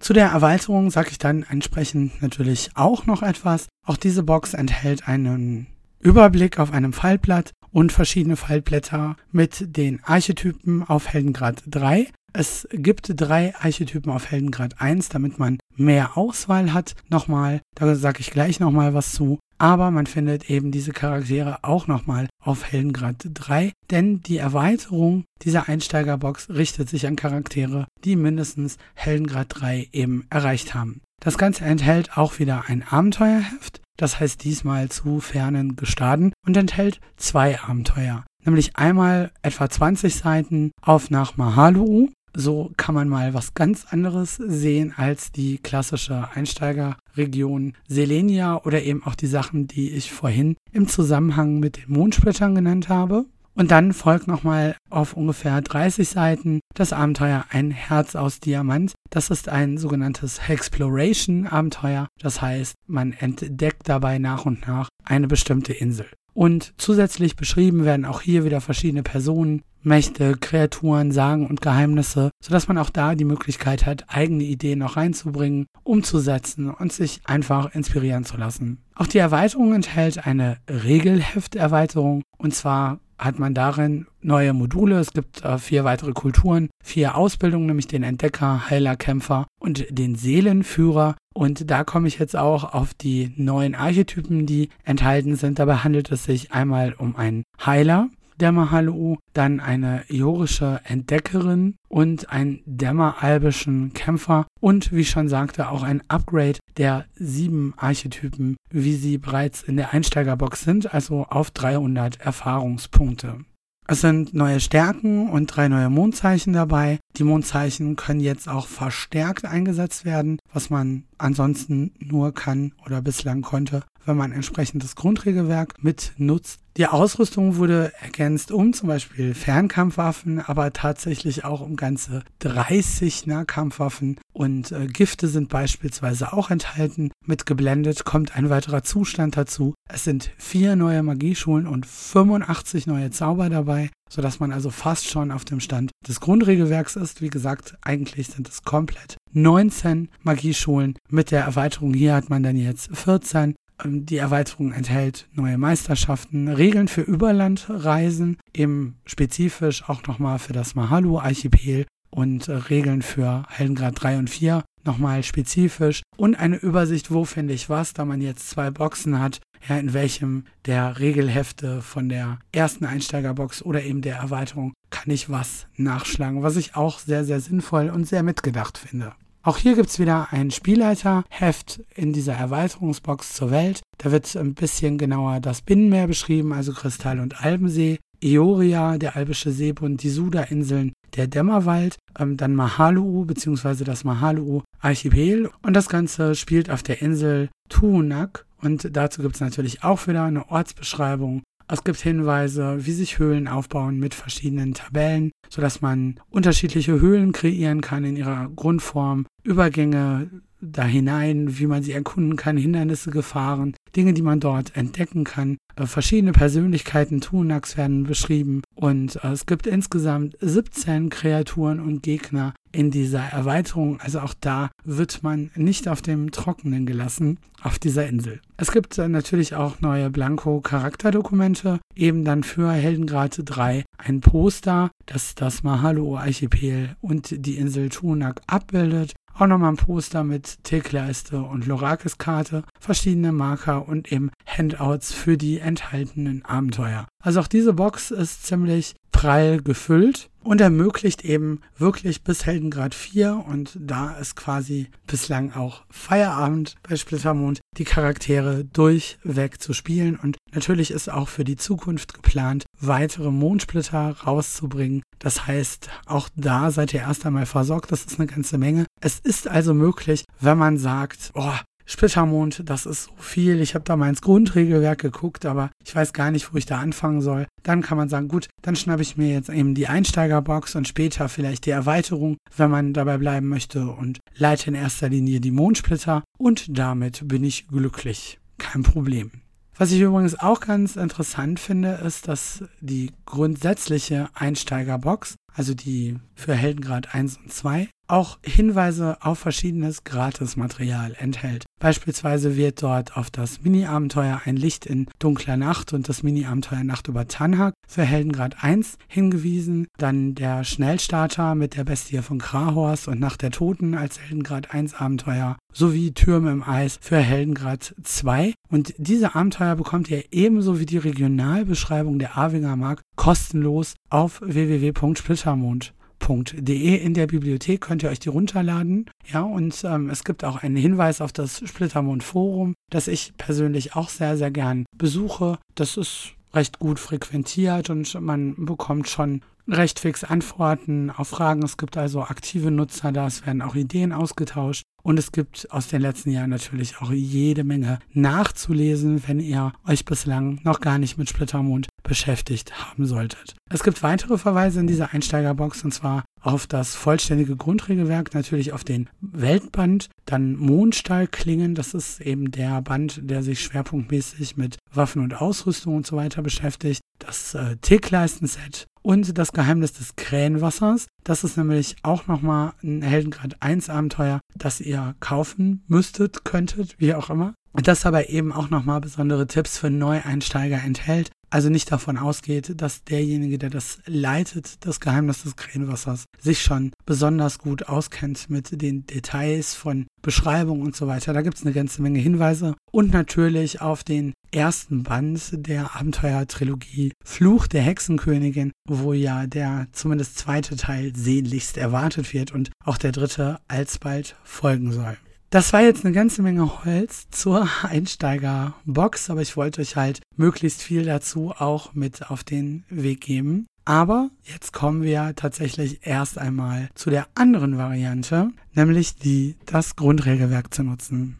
[0.05, 3.69] Zu der Erweiterung sage ich dann entsprechend natürlich auch noch etwas.
[3.83, 5.65] Auch diese Box enthält einen
[5.99, 12.05] Überblick auf einem Fallblatt und verschiedene Fallblätter mit den Archetypen auf Heldengrad 3.
[12.33, 16.93] Es gibt drei Archetypen auf Heldengrad 1, damit man mehr Auswahl hat.
[17.09, 19.39] Nochmal, da sage ich gleich nochmal was zu.
[19.57, 25.69] Aber man findet eben diese Charaktere auch nochmal auf Heldengrad 3, denn die Erweiterung dieser
[25.69, 31.01] Einsteigerbox richtet sich an Charaktere, die mindestens Heldengrad 3 eben erreicht haben.
[31.21, 36.99] Das Ganze enthält auch wieder ein Abenteuerheft, das heißt diesmal zu fernen Gestaden und enthält
[37.15, 38.25] zwei Abenteuer.
[38.43, 44.36] Nämlich einmal etwa 20 Seiten auf nach Mahalu so kann man mal was ganz anderes
[44.36, 50.88] sehen als die klassische Einsteigerregion Selenia oder eben auch die Sachen, die ich vorhin im
[50.88, 53.26] Zusammenhang mit den Mondsplittern genannt habe.
[53.58, 58.93] Und dann folgt nochmal auf ungefähr 30 Seiten das Abenteuer Ein Herz aus Diamant.
[59.10, 62.08] Das ist ein sogenanntes Exploration-Abenteuer.
[62.19, 66.08] Das heißt, man entdeckt dabei nach und nach eine bestimmte Insel.
[66.36, 72.67] Und zusätzlich beschrieben werden auch hier wieder verschiedene Personen, Mächte, Kreaturen, Sagen und Geheimnisse, sodass
[72.67, 78.26] man auch da die Möglichkeit hat, eigene Ideen noch reinzubringen, umzusetzen und sich einfach inspirieren
[78.26, 78.80] zu lassen.
[78.95, 84.99] Auch die Erweiterung enthält eine Regelhefterweiterung und zwar hat man darin neue Module.
[84.99, 90.15] Es gibt äh, vier weitere Kulturen, vier Ausbildungen, nämlich den Entdecker, Heiler, Kämpfer und den
[90.15, 91.15] Seelenführer.
[91.33, 95.59] Und da komme ich jetzt auch auf die neuen Archetypen, die enthalten sind.
[95.59, 98.09] Dabei handelt es sich einmal um einen Heiler,
[98.39, 105.83] der Mahalu, dann eine jorische Entdeckerin und einen dämmeralbischen Kämpfer und wie schon sagte auch
[105.83, 112.19] ein Upgrade der sieben Archetypen, wie sie bereits in der Einsteigerbox sind, also auf 300
[112.19, 113.45] Erfahrungspunkte.
[113.88, 117.00] Es sind neue Stärken und drei neue Mondzeichen dabei.
[117.17, 123.43] Die Mondzeichen können jetzt auch verstärkt eingesetzt werden, was man ansonsten nur kann oder bislang
[123.43, 126.59] konnte, wenn man entsprechendes Grundregelwerk mit nutzt.
[126.77, 134.19] Die Ausrüstung wurde ergänzt um zum Beispiel Fernkampfwaffen, aber tatsächlich auch um ganze 30 Nahkampfwaffen
[134.33, 137.11] und äh, Gifte sind beispielsweise auch enthalten.
[137.25, 139.73] Mit geblendet kommt ein weiterer Zustand dazu.
[139.89, 145.31] Es sind vier neue Magieschulen und 85 neue Zauber dabei, sodass man also fast schon
[145.31, 147.21] auf dem Stand des Grundregelwerks ist.
[147.21, 150.97] Wie gesagt, eigentlich sind es komplett 19 Magieschulen.
[151.09, 156.47] Mit der Erweiterung hier hat man dann jetzt 14 ähm, die Erweiterung enthält neue Meisterschaften,
[156.47, 164.01] Regeln für Überlandreisen, eben spezifisch auch nochmal für das Mahalu-Archipel und äh, Regeln für Heldengrad
[164.01, 168.49] 3 und 4 nochmal spezifisch und eine Übersicht, wo finde ich was, da man jetzt
[168.49, 174.17] zwei Boxen hat, ja, in welchem der Regelhefte von der ersten Einsteigerbox oder eben der
[174.17, 179.13] Erweiterung kann ich was nachschlagen, was ich auch sehr, sehr sinnvoll und sehr mitgedacht finde.
[179.45, 183.81] Auch hier gibt es wieder ein Spielleiterheft in dieser Erweiterungsbox zur Welt.
[183.99, 189.51] Da wird ein bisschen genauer das Binnenmeer beschrieben, also Kristall- und Alpensee, Ioria, der albische
[189.51, 193.84] Seebund, die Suda-Inseln, der Dämmerwald, ähm, dann Mahalu bzw.
[193.84, 199.84] das Mahalu-Archipel und das Ganze spielt auf der Insel Tuunak und dazu gibt es natürlich
[199.84, 205.82] auch wieder eine Ortsbeschreibung, Es gibt Hinweise, wie sich Höhlen aufbauen mit verschiedenen Tabellen, sodass
[205.82, 210.30] man unterschiedliche Höhlen kreieren kann in ihrer Grundform, Übergänge
[210.62, 215.58] da hinein, wie man sie erkunden kann, Hindernisse, Gefahren, Dinge, die man dort entdecken kann.
[215.75, 222.54] Äh, verschiedene Persönlichkeiten Tunax werden beschrieben und äh, es gibt insgesamt 17 Kreaturen und Gegner
[222.75, 223.99] in dieser Erweiterung.
[223.99, 228.41] Also auch da wird man nicht auf dem Trockenen gelassen auf dieser Insel.
[228.57, 235.35] Es gibt äh, natürlich auch neue Blanko-Charakterdokumente, eben dann für Heldengrad 3 ein Poster, das
[235.35, 239.13] das Mahalo-Archipel und die Insel Tunak abbildet.
[239.38, 245.59] Auch nochmal ein Poster mit Tickleiste und Lorakis-Karte, verschiedene Marker und eben Handouts für die
[245.59, 247.07] enthaltenen Abenteuer.
[247.21, 253.43] Also auch diese Box ist ziemlich prall gefüllt und ermöglicht eben wirklich bis Heldengrad 4
[253.47, 260.38] und da ist quasi bislang auch Feierabend bei Splittermond, die Charaktere durchweg zu spielen und
[260.53, 265.01] natürlich ist auch für die Zukunft geplant, weitere Mondsplitter rauszubringen.
[265.19, 268.86] Das heißt, auch da seid ihr erst einmal versorgt, das ist eine ganze Menge.
[269.01, 271.53] Es ist also möglich, wenn man sagt, oh,
[271.86, 273.62] Splittermond, das ist so viel.
[273.62, 276.80] Ich habe da mal ins Grundregelwerk geguckt, aber ich weiß gar nicht, wo ich da
[276.80, 277.45] anfangen soll.
[277.63, 281.30] Dann kann man sagen, gut, dann schnappe ich mir jetzt eben die Einsteigerbox und später
[281.30, 286.24] vielleicht die Erweiterung, wenn man dabei bleiben möchte und leite in erster Linie die Mondsplitter
[286.38, 288.39] und damit bin ich glücklich.
[288.58, 289.32] Kein Problem.
[289.78, 296.54] Was ich übrigens auch ganz interessant finde, ist, dass die grundsätzliche Einsteigerbox, also die für
[296.54, 301.65] Heldengrad 1 und 2, auch Hinweise auf verschiedenes Gratismaterial enthält.
[301.79, 307.07] Beispielsweise wird dort auf das Mini-Abenteuer Ein Licht in dunkler Nacht und das Mini-Abenteuer Nacht
[307.07, 309.87] über Tanhak für Heldengrad 1 hingewiesen.
[309.97, 314.95] Dann der Schnellstarter mit der Bestie von Krahorst und Nacht der Toten als Heldengrad 1
[314.95, 318.53] Abenteuer sowie Türme im Eis für Heldengrad 2.
[318.69, 325.94] Und diese Abenteuer bekommt ihr ebenso wie die Regionalbeschreibung der Avinger Mark kostenlos auf splittermond.de.
[326.28, 329.10] In der Bibliothek könnt ihr euch die runterladen.
[329.32, 333.95] Ja, und ähm, es gibt auch einen Hinweis auf das Splittermond Forum, das ich persönlich
[333.95, 335.60] auch sehr, sehr gern besuche.
[335.75, 341.63] Das ist recht gut frequentiert und man bekommt schon recht fix Antworten auf Fragen.
[341.63, 344.84] Es gibt also aktive Nutzer da, es werden auch Ideen ausgetauscht.
[345.04, 350.04] Und es gibt aus den letzten Jahren natürlich auch jede Menge nachzulesen, wenn ihr euch
[350.04, 353.56] bislang noch gar nicht mit Splittermond beschäftigt haben solltet.
[353.69, 358.84] Es gibt weitere Verweise in dieser Einsteigerbox und zwar auf das vollständige Grundregelwerk, natürlich auf
[358.84, 365.41] den Weltband, dann Mondstahlklingen, das ist eben der Band, der sich schwerpunktmäßig mit Waffen und
[365.41, 371.08] Ausrüstung und so weiter beschäftigt, das äh, Tickleistenset und das Geheimnis des Krähenwassers.
[371.23, 377.15] Das ist nämlich auch nochmal ein Heldengrad 1 Abenteuer, das ihr kaufen müsstet, könntet, wie
[377.15, 377.55] auch immer.
[377.83, 381.29] Das aber eben auch nochmal besondere Tipps für Neueinsteiger enthält.
[381.49, 386.91] Also nicht davon ausgeht, dass derjenige, der das leitet, das Geheimnis des Krähenwassers, sich schon
[387.05, 391.31] besonders gut auskennt mit den Details von Beschreibung und so weiter.
[391.33, 392.75] Da gibt es eine ganze Menge Hinweise.
[392.91, 400.38] Und natürlich auf den ersten Band der Abenteuertrilogie Fluch der Hexenkönigin, wo ja der zumindest
[400.38, 405.17] zweite Teil sehnlichst erwartet wird und auch der dritte alsbald folgen soll.
[405.55, 410.81] Das war jetzt eine ganze Menge Holz zur Einsteigerbox, aber ich wollte euch halt möglichst
[410.81, 413.65] viel dazu auch mit auf den Weg geben.
[413.85, 420.73] Aber jetzt kommen wir tatsächlich erst einmal zu der anderen Variante, nämlich die, das Grundregelwerk
[420.73, 421.39] zu nutzen.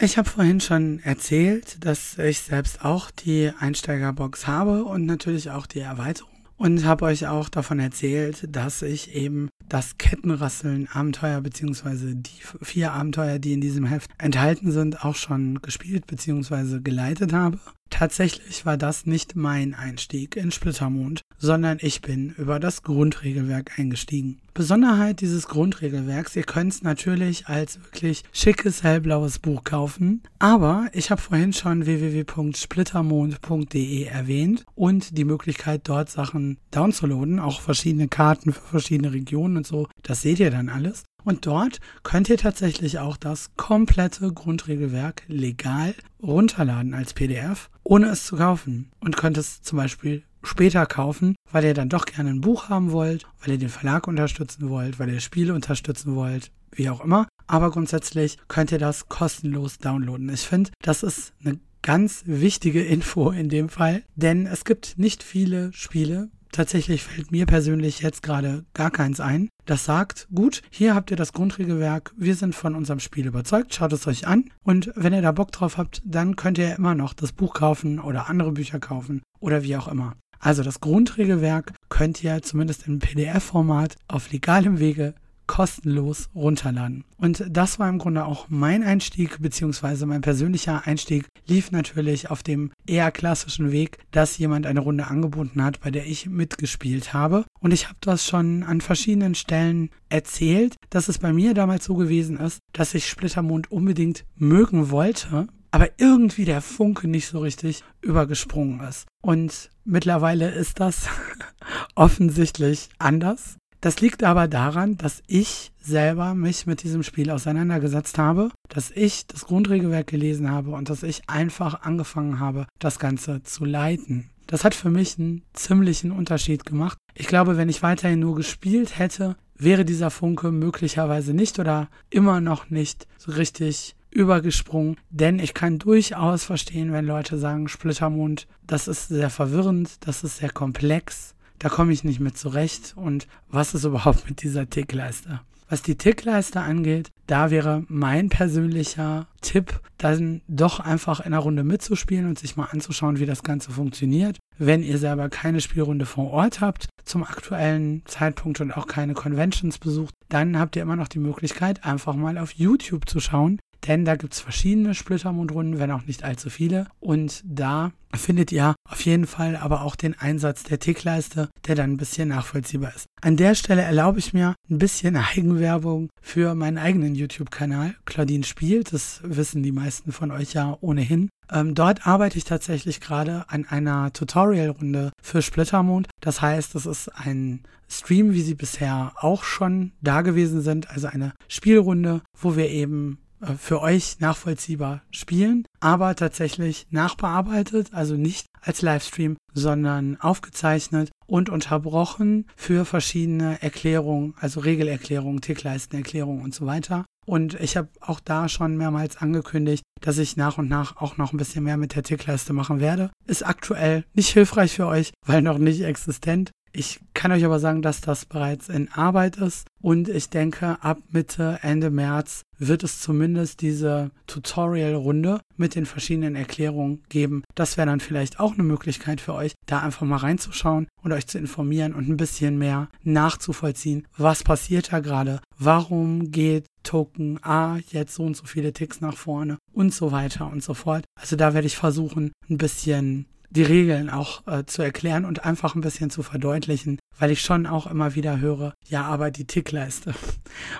[0.00, 5.66] Ich habe vorhin schon erzählt, dass ich selbst auch die Einsteigerbox habe und natürlich auch
[5.66, 12.14] die Erweiterung und habe euch auch davon erzählt, dass ich eben das Kettenrasseln Abenteuer beziehungsweise
[12.14, 17.58] die vier Abenteuer, die in diesem Heft enthalten sind, auch schon gespielt beziehungsweise geleitet habe.
[17.90, 24.40] Tatsächlich war das nicht mein Einstieg in Splittermond, sondern ich bin über das Grundregelwerk eingestiegen.
[24.54, 31.12] Besonderheit dieses Grundregelwerks, ihr könnt es natürlich als wirklich schickes hellblaues Buch kaufen, aber ich
[31.12, 38.62] habe vorhin schon www.splittermond.de erwähnt und die Möglichkeit dort Sachen downzuladen, auch verschiedene Karten für
[38.62, 41.04] verschiedene Regionen und so, das seht ihr dann alles.
[41.24, 48.24] Und dort könnt ihr tatsächlich auch das komplette Grundregelwerk legal runterladen als PDF, ohne es
[48.24, 48.90] zu kaufen.
[49.00, 52.92] Und könnt es zum Beispiel später kaufen, weil ihr dann doch gerne ein Buch haben
[52.92, 57.28] wollt, weil ihr den Verlag unterstützen wollt, weil ihr Spiele unterstützen wollt, wie auch immer.
[57.46, 60.28] Aber grundsätzlich könnt ihr das kostenlos downloaden.
[60.28, 65.22] Ich finde, das ist eine ganz wichtige Info in dem Fall, denn es gibt nicht
[65.22, 69.48] viele Spiele, Tatsächlich fällt mir persönlich jetzt gerade gar keins ein.
[69.66, 73.92] Das sagt, gut, hier habt ihr das Grundregelwerk, wir sind von unserem Spiel überzeugt, schaut
[73.92, 77.12] es euch an und wenn ihr da Bock drauf habt, dann könnt ihr immer noch
[77.12, 80.14] das Buch kaufen oder andere Bücher kaufen oder wie auch immer.
[80.40, 85.14] Also das Grundregelwerk könnt ihr zumindest im PDF-Format auf legalem Wege
[85.48, 87.02] kostenlos runterladen.
[87.16, 92.44] Und das war im Grunde auch mein Einstieg, beziehungsweise mein persönlicher Einstieg lief natürlich auf
[92.44, 97.44] dem eher klassischen Weg, dass jemand eine Runde angeboten hat, bei der ich mitgespielt habe.
[97.58, 101.94] Und ich habe das schon an verschiedenen Stellen erzählt, dass es bei mir damals so
[101.94, 107.82] gewesen ist, dass ich Splittermond unbedingt mögen wollte, aber irgendwie der Funke nicht so richtig
[108.00, 109.06] übergesprungen ist.
[109.22, 111.08] Und mittlerweile ist das
[111.94, 113.58] offensichtlich anders.
[113.80, 119.26] Das liegt aber daran, dass ich selber mich mit diesem Spiel auseinandergesetzt habe, dass ich
[119.26, 124.30] das Grundregelwerk gelesen habe und dass ich einfach angefangen habe, das Ganze zu leiten.
[124.48, 126.98] Das hat für mich einen ziemlichen Unterschied gemacht.
[127.14, 132.40] Ich glaube, wenn ich weiterhin nur gespielt hätte, wäre dieser Funke möglicherweise nicht oder immer
[132.40, 138.88] noch nicht so richtig übergesprungen, denn ich kann durchaus verstehen, wenn Leute sagen, Splittermond, das
[138.88, 142.94] ist sehr verwirrend, das ist sehr komplex, da komme ich nicht mit zurecht.
[142.96, 145.40] Und was ist überhaupt mit dieser Tickleiste?
[145.70, 151.62] Was die Tickleiste angeht, da wäre mein persönlicher Tipp, dann doch einfach in einer Runde
[151.62, 154.38] mitzuspielen und sich mal anzuschauen, wie das Ganze funktioniert.
[154.56, 159.78] Wenn ihr selber keine Spielrunde vor Ort habt, zum aktuellen Zeitpunkt und auch keine Conventions
[159.78, 164.04] besucht, dann habt ihr immer noch die Möglichkeit, einfach mal auf YouTube zu schauen, denn
[164.04, 166.86] da gibt es verschiedene Splittermondrunden, wenn auch nicht allzu viele.
[167.00, 171.92] Und da findet ihr auf jeden Fall aber auch den Einsatz der Tickleiste, der dann
[171.92, 173.06] ein bisschen nachvollziehbar ist.
[173.20, 177.94] An der Stelle erlaube ich mir ein bisschen Eigenwerbung für meinen eigenen YouTube-Kanal.
[178.04, 181.28] Claudine spielt, das wissen die meisten von euch ja ohnehin.
[181.50, 186.08] Ähm, dort arbeite ich tatsächlich gerade an einer Tutorial-Runde für Splittermond.
[186.20, 191.06] Das heißt, es ist ein Stream, wie sie bisher auch schon da gewesen sind, also
[191.06, 193.18] eine Spielrunde, wo wir eben
[193.58, 202.46] für euch nachvollziehbar spielen, aber tatsächlich nachbearbeitet, also nicht als Livestream, sondern aufgezeichnet und unterbrochen
[202.56, 207.04] für verschiedene Erklärungen, also Regelerklärungen, Tickleistenerklärungen und so weiter.
[207.26, 211.32] Und ich habe auch da schon mehrmals angekündigt, dass ich nach und nach auch noch
[211.32, 213.10] ein bisschen mehr mit der Tickleiste machen werde.
[213.26, 216.50] Ist aktuell nicht hilfreich für euch, weil noch nicht existent.
[216.72, 220.98] Ich kann euch aber sagen, dass das bereits in Arbeit ist und ich denke, ab
[221.10, 227.44] Mitte, Ende März wird es zumindest diese Tutorial-Runde mit den verschiedenen Erklärungen geben.
[227.54, 231.26] Das wäre dann vielleicht auch eine Möglichkeit für euch, da einfach mal reinzuschauen und euch
[231.26, 237.78] zu informieren und ein bisschen mehr nachzuvollziehen, was passiert da gerade, warum geht Token A
[237.90, 241.04] jetzt so und so viele Ticks nach vorne und so weiter und so fort.
[241.20, 245.74] Also da werde ich versuchen, ein bisschen die Regeln auch äh, zu erklären und einfach
[245.74, 250.14] ein bisschen zu verdeutlichen, weil ich schon auch immer wieder höre, ja, aber die Tickleiste.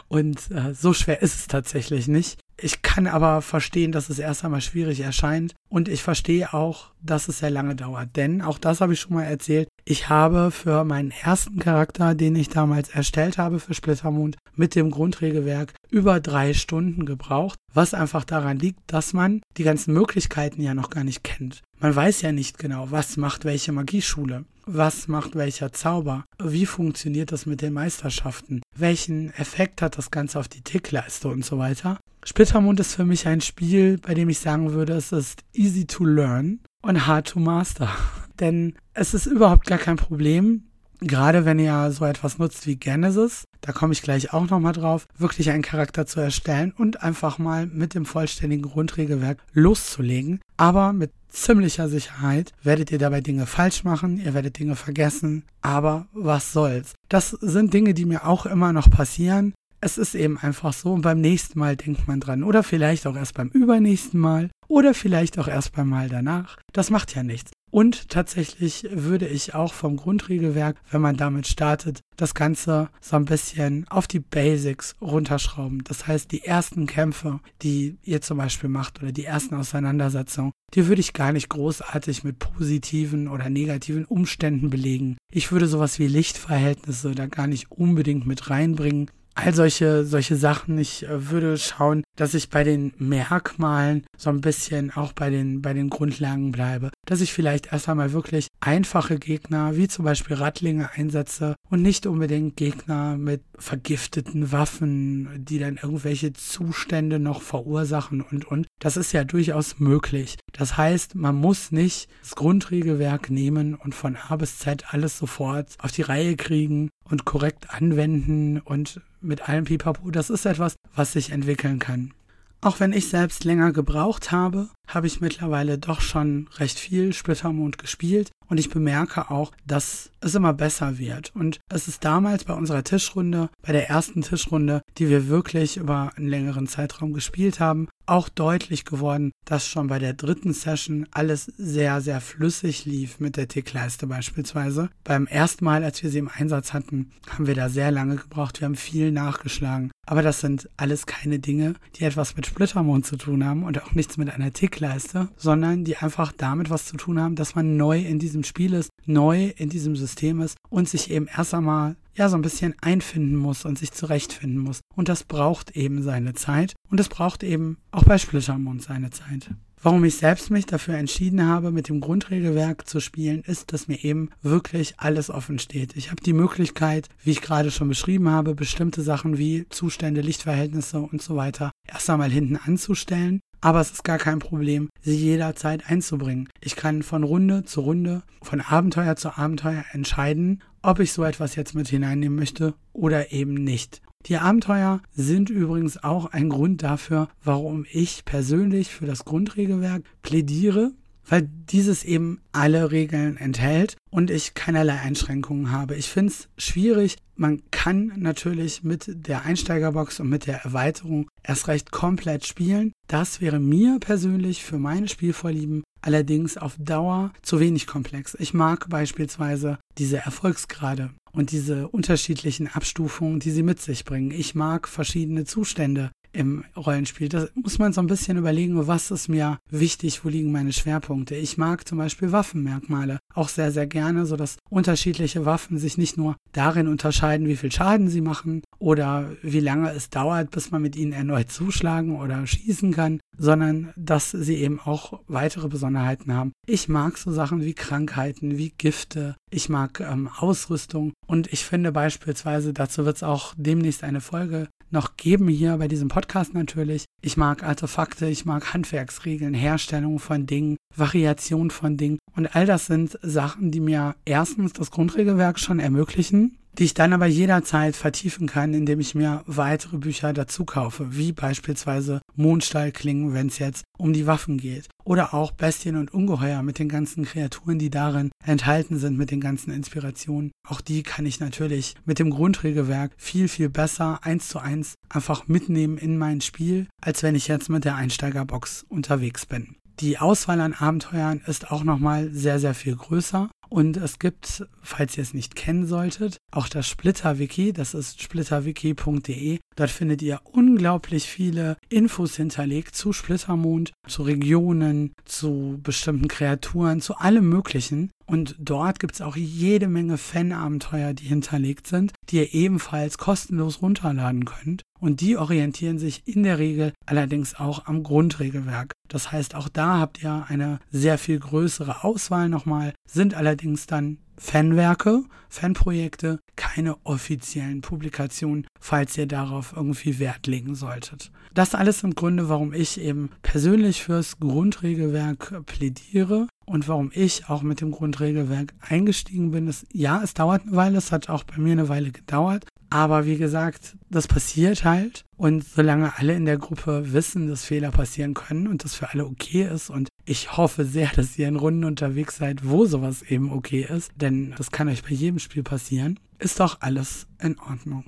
[0.08, 2.40] Und äh, so schwer ist es tatsächlich nicht.
[2.60, 7.28] Ich kann aber verstehen, dass es erst einmal schwierig erscheint und ich verstehe auch, dass
[7.28, 8.16] es sehr lange dauert.
[8.16, 12.34] Denn, auch das habe ich schon mal erzählt, ich habe für meinen ersten Charakter, den
[12.34, 18.24] ich damals erstellt habe für Splittermond, mit dem Grundregelwerk über drei Stunden gebraucht, was einfach
[18.24, 21.62] daran liegt, dass man die ganzen Möglichkeiten ja noch gar nicht kennt.
[21.78, 27.32] Man weiß ja nicht genau, was macht welche Magieschule, was macht welcher Zauber, wie funktioniert
[27.32, 31.98] das mit den Meisterschaften, welchen Effekt hat das Ganze auf die Tickleiste und so weiter.
[32.24, 36.04] Splittermond ist für mich ein Spiel, bei dem ich sagen würde, es ist easy to
[36.04, 37.88] learn und hard to master.
[38.40, 40.68] Denn es ist überhaupt gar kein Problem,
[41.00, 45.06] gerade wenn ihr so etwas nutzt wie Genesis, da komme ich gleich auch nochmal drauf,
[45.16, 50.40] wirklich einen Charakter zu erstellen und einfach mal mit dem vollständigen Grundregelwerk loszulegen.
[50.56, 56.06] Aber mit ziemlicher Sicherheit werdet ihr dabei Dinge falsch machen, ihr werdet Dinge vergessen, aber
[56.12, 56.94] was soll's.
[57.08, 59.54] Das sind Dinge, die mir auch immer noch passieren.
[59.80, 63.16] Es ist eben einfach so und beim nächsten Mal denkt man dran oder vielleicht auch
[63.16, 66.56] erst beim übernächsten Mal oder vielleicht auch erst beim Mal danach.
[66.72, 67.52] Das macht ja nichts.
[67.70, 73.26] Und tatsächlich würde ich auch vom Grundregelwerk, wenn man damit startet, das Ganze so ein
[73.26, 75.84] bisschen auf die Basics runterschrauben.
[75.84, 80.86] Das heißt, die ersten Kämpfe, die ihr zum Beispiel macht oder die ersten Auseinandersetzungen, die
[80.86, 85.18] würde ich gar nicht großartig mit positiven oder negativen Umständen belegen.
[85.30, 89.10] Ich würde sowas wie Lichtverhältnisse da gar nicht unbedingt mit reinbringen.
[89.38, 90.78] All solche, solche Sachen.
[90.78, 95.62] Ich äh, würde schauen, dass ich bei den Merkmalen so ein bisschen auch bei den,
[95.62, 96.90] bei den Grundlagen bleibe.
[97.06, 102.06] Dass ich vielleicht erst einmal wirklich einfache Gegner, wie zum Beispiel Rattlinge einsetze und nicht
[102.06, 108.66] unbedingt Gegner mit vergifteten Waffen, die dann irgendwelche Zustände noch verursachen und, und.
[108.80, 110.36] Das ist ja durchaus möglich.
[110.52, 115.76] Das heißt, man muss nicht das Grundregelwerk nehmen und von A bis Z alles sofort
[115.78, 120.10] auf die Reihe kriegen und korrekt anwenden und mit allem Pipapo.
[120.10, 122.12] Das ist etwas, was sich entwickeln kann.
[122.60, 127.78] Auch wenn ich selbst länger gebraucht habe, habe ich mittlerweile doch schon recht viel Splittermond
[127.78, 131.30] gespielt und ich bemerke auch, dass es immer besser wird.
[131.34, 136.12] Und es ist damals bei unserer Tischrunde, bei der ersten Tischrunde, die wir wirklich über
[136.16, 141.44] einen längeren Zeitraum gespielt haben, auch deutlich geworden, dass schon bei der dritten Session alles
[141.58, 144.88] sehr, sehr flüssig lief mit der Tickleiste beispielsweise.
[145.04, 148.60] Beim ersten Mal, als wir sie im Einsatz hatten, haben wir da sehr lange gebraucht.
[148.60, 149.90] Wir haben viel nachgeschlagen.
[150.06, 153.92] Aber das sind alles keine Dinge, die etwas mit Splittermond zu tun haben und auch
[153.92, 158.00] nichts mit einer Tickleiste, sondern die einfach damit was zu tun haben, dass man neu
[158.00, 162.28] in diesem Spiel ist, neu in diesem System ist und sich eben erst einmal ja
[162.28, 164.80] so ein bisschen einfinden muss und sich zurechtfinden muss.
[164.94, 169.50] Und das braucht eben seine Zeit und es braucht eben auch bei Splittermond seine Zeit.
[169.80, 174.02] Warum ich selbst mich dafür entschieden habe, mit dem Grundregelwerk zu spielen, ist, dass mir
[174.02, 175.96] eben wirklich alles offen steht.
[175.96, 180.98] Ich habe die Möglichkeit, wie ich gerade schon beschrieben habe, bestimmte Sachen wie Zustände, Lichtverhältnisse
[180.98, 183.40] und so weiter erst einmal hinten anzustellen.
[183.60, 186.48] Aber es ist gar kein Problem, sie jederzeit einzubringen.
[186.60, 191.56] Ich kann von Runde zu Runde, von Abenteuer zu Abenteuer entscheiden, ob ich so etwas
[191.56, 194.00] jetzt mit hineinnehmen möchte oder eben nicht.
[194.26, 200.92] Die Abenteuer sind übrigens auch ein Grund dafür, warum ich persönlich für das Grundregelwerk plädiere,
[201.28, 205.94] weil dieses eben alle Regeln enthält und ich keinerlei Einschränkungen habe.
[205.94, 207.16] Ich finde es schwierig.
[207.36, 212.92] Man kann natürlich mit der Einsteigerbox und mit der Erweiterung erst recht komplett spielen.
[213.06, 218.36] Das wäre mir persönlich für meine Spielvorlieben allerdings auf Dauer zu wenig komplex.
[218.38, 224.30] Ich mag beispielsweise diese Erfolgsgrade und diese unterschiedlichen Abstufungen, die sie mit sich bringen.
[224.30, 227.28] Ich mag verschiedene Zustände im Rollenspiel.
[227.28, 231.34] Da muss man so ein bisschen überlegen, was ist mir wichtig, wo liegen meine Schwerpunkte.
[231.34, 236.36] Ich mag zum Beispiel Waffenmerkmale auch sehr, sehr gerne, sodass unterschiedliche Waffen sich nicht nur
[236.52, 240.94] darin unterscheiden, wie viel Schaden sie machen oder wie lange es dauert, bis man mit
[240.94, 246.52] ihnen erneut zuschlagen oder schießen kann, sondern dass sie eben auch weitere Besonderheiten haben.
[246.66, 251.90] Ich mag so Sachen wie Krankheiten, wie Gifte, ich mag ähm, Ausrüstung und ich finde
[251.90, 257.04] beispielsweise, dazu wird es auch demnächst eine Folge noch geben hier bei diesem Podcast natürlich.
[257.22, 262.86] Ich mag Artefakte, ich mag Handwerksregeln, Herstellung von Dingen, Variation von Dingen und all das
[262.86, 268.46] sind Sachen, die mir erstens das Grundregelwerk schon ermöglichen die ich dann aber jederzeit vertiefen
[268.46, 274.12] kann, indem ich mir weitere Bücher dazu kaufe, wie beispielsweise Mondstallklingen, wenn es jetzt um
[274.12, 274.86] die Waffen geht.
[275.04, 279.40] Oder auch Bestien und Ungeheuer mit den ganzen Kreaturen, die darin enthalten sind, mit den
[279.40, 280.52] ganzen Inspirationen.
[280.66, 285.48] Auch die kann ich natürlich mit dem Grundregelwerk viel, viel besser eins zu eins einfach
[285.48, 289.74] mitnehmen in mein Spiel, als wenn ich jetzt mit der Einsteigerbox unterwegs bin.
[290.00, 293.50] Die Auswahl an Abenteuern ist auch nochmal sehr, sehr viel größer.
[293.68, 297.72] Und es gibt, falls ihr es nicht kennen solltet, auch das Splitter-Wiki.
[297.72, 299.58] Das ist splitterwiki.de.
[299.76, 307.16] Dort findet ihr unglaublich viele Infos hinterlegt zu Splittermond, zu Regionen, zu bestimmten Kreaturen, zu
[307.16, 308.10] allem Möglichen.
[308.26, 313.80] Und dort gibt es auch jede Menge Fan-Abenteuer, die hinterlegt sind, die ihr ebenfalls kostenlos
[313.80, 314.82] runterladen könnt.
[315.00, 318.92] Und die orientieren sich in der Regel allerdings auch am Grundregelwerk.
[319.08, 324.18] Das heißt, auch da habt ihr eine sehr viel größere Auswahl nochmal, sind allerdings dann
[324.36, 331.32] Fanwerke, Fanprojekte, keine offiziellen Publikationen, falls ihr darauf irgendwie Wert legen solltet.
[331.54, 337.62] Das alles sind Gründe, warum ich eben persönlich fürs Grundregelwerk plädiere und warum ich auch
[337.62, 339.68] mit dem Grundregelwerk eingestiegen bin.
[339.68, 343.26] Es, ja, es dauert eine Weile, es hat auch bei mir eine Weile gedauert, aber
[343.26, 345.24] wie gesagt, das passiert halt.
[345.36, 349.26] Und solange alle in der Gruppe wissen, dass Fehler passieren können und das für alle
[349.26, 353.52] okay ist und ich hoffe sehr, dass ihr in Runden unterwegs seid, wo sowas eben
[353.52, 358.04] okay ist, denn das kann euch bei jedem Spiel passieren, ist doch alles in Ordnung.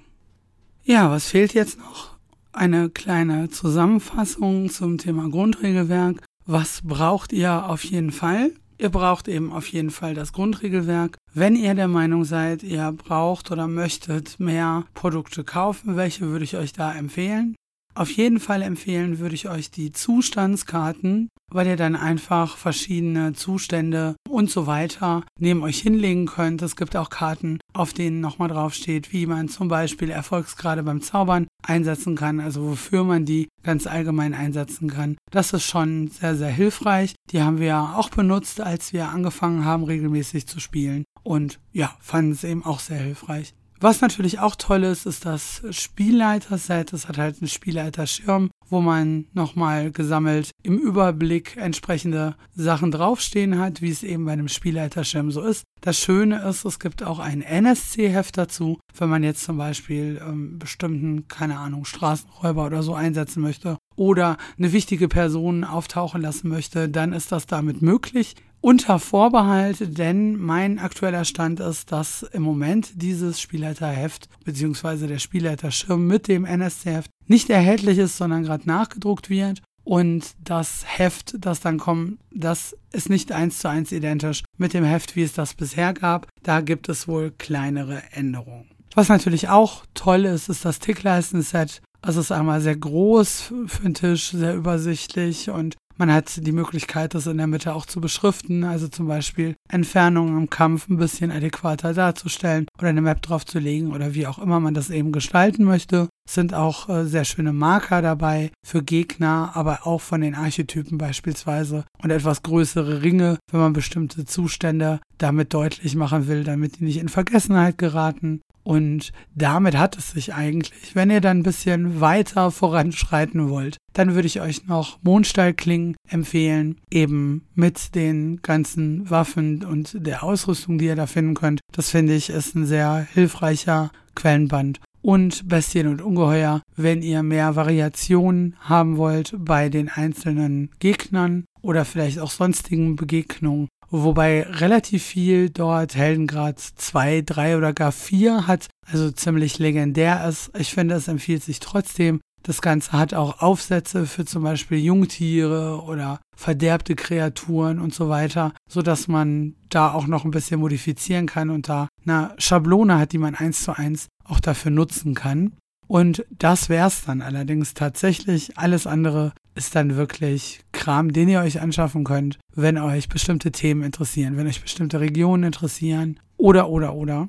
[0.82, 2.16] Ja, was fehlt jetzt noch?
[2.52, 6.24] Eine kleine Zusammenfassung zum Thema Grundregelwerk.
[6.52, 8.50] Was braucht ihr auf jeden Fall?
[8.76, 11.16] Ihr braucht eben auf jeden Fall das Grundregelwerk.
[11.32, 16.56] Wenn ihr der Meinung seid, ihr braucht oder möchtet mehr Produkte kaufen, welche würde ich
[16.56, 17.54] euch da empfehlen?
[17.94, 24.14] Auf jeden Fall empfehlen würde ich euch die Zustandskarten, weil ihr dann einfach verschiedene Zustände
[24.28, 26.62] und so weiter neben euch hinlegen könnt.
[26.62, 31.48] Es gibt auch Karten, auf denen nochmal draufsteht, wie man zum Beispiel Erfolgsgrade beim Zaubern
[31.62, 35.16] einsetzen kann, also wofür man die ganz allgemein einsetzen kann.
[35.30, 37.14] Das ist schon sehr, sehr hilfreich.
[37.30, 41.04] Die haben wir auch benutzt, als wir angefangen haben, regelmäßig zu spielen.
[41.22, 43.52] Und ja, fanden es eben auch sehr hilfreich.
[43.82, 46.92] Was natürlich auch toll ist, ist das Spielleiter-Set.
[46.92, 53.82] Es hat halt einen Spielleiterschirm, wo man nochmal gesammelt im Überblick entsprechende Sachen draufstehen hat,
[53.82, 55.64] wie es eben bei einem Spielleiterschirm so ist.
[55.80, 60.58] Das Schöne ist, es gibt auch ein NSC-Heft dazu, wenn man jetzt zum Beispiel ähm,
[60.58, 66.88] bestimmten, keine Ahnung, Straßenräuber oder so einsetzen möchte oder eine wichtige Person auftauchen lassen möchte,
[66.88, 72.90] dann ist das damit möglich unter Vorbehalt, denn mein aktueller Stand ist, dass im Moment
[73.02, 75.06] dieses Spielleiterheft bzw.
[75.06, 79.62] der Spielleiterschirm mit dem NSC-Heft nicht erhältlich ist, sondern gerade nachgedruckt wird.
[79.84, 84.84] Und das Heft, das dann kommt, das ist nicht eins zu eins identisch mit dem
[84.84, 86.26] Heft, wie es das bisher gab.
[86.42, 88.68] Da gibt es wohl kleinere Änderungen.
[88.94, 91.80] Was natürlich auch toll ist, ist das Tickleisten-Set.
[92.02, 97.14] Es ist einmal sehr groß für den Tisch, sehr übersichtlich und man hat die Möglichkeit,
[97.14, 101.30] das in der Mitte auch zu beschriften, also zum Beispiel Entfernungen im Kampf ein bisschen
[101.30, 106.08] adäquater darzustellen oder eine Map draufzulegen oder wie auch immer man das eben gestalten möchte.
[106.30, 111.84] Sind auch äh, sehr schöne Marker dabei für Gegner, aber auch von den Archetypen beispielsweise
[112.04, 116.98] und etwas größere Ringe, wenn man bestimmte Zustände damit deutlich machen will, damit die nicht
[116.98, 118.42] in Vergessenheit geraten.
[118.62, 120.94] Und damit hat es sich eigentlich.
[120.94, 126.76] Wenn ihr dann ein bisschen weiter voranschreiten wollt, dann würde ich euch noch Mondstallklingen empfehlen,
[126.92, 131.58] eben mit den ganzen Waffen und der Ausrüstung, die ihr da finden könnt.
[131.72, 134.78] Das finde ich ist ein sehr hilfreicher Quellenband.
[135.02, 141.84] Und Bestien und Ungeheuer, wenn ihr mehr Variationen haben wollt bei den einzelnen Gegnern oder
[141.84, 148.68] vielleicht auch sonstigen Begegnungen, wobei relativ viel dort Heldengrad 2, 3 oder gar 4 hat,
[148.90, 150.50] also ziemlich legendär ist.
[150.58, 152.20] Ich finde, es empfiehlt sich trotzdem.
[152.42, 158.54] Das Ganze hat auch Aufsätze für zum Beispiel Jungtiere oder verderbte Kreaturen und so weiter,
[158.68, 163.12] so dass man da auch noch ein bisschen modifizieren kann und da eine Schablone hat,
[163.12, 165.52] die man eins zu eins auch dafür nutzen kann.
[165.86, 168.56] Und das wär's dann allerdings tatsächlich.
[168.56, 173.82] Alles andere ist dann wirklich Kram, den ihr euch anschaffen könnt, wenn euch bestimmte Themen
[173.82, 177.28] interessieren, wenn euch bestimmte Regionen interessieren oder, oder, oder.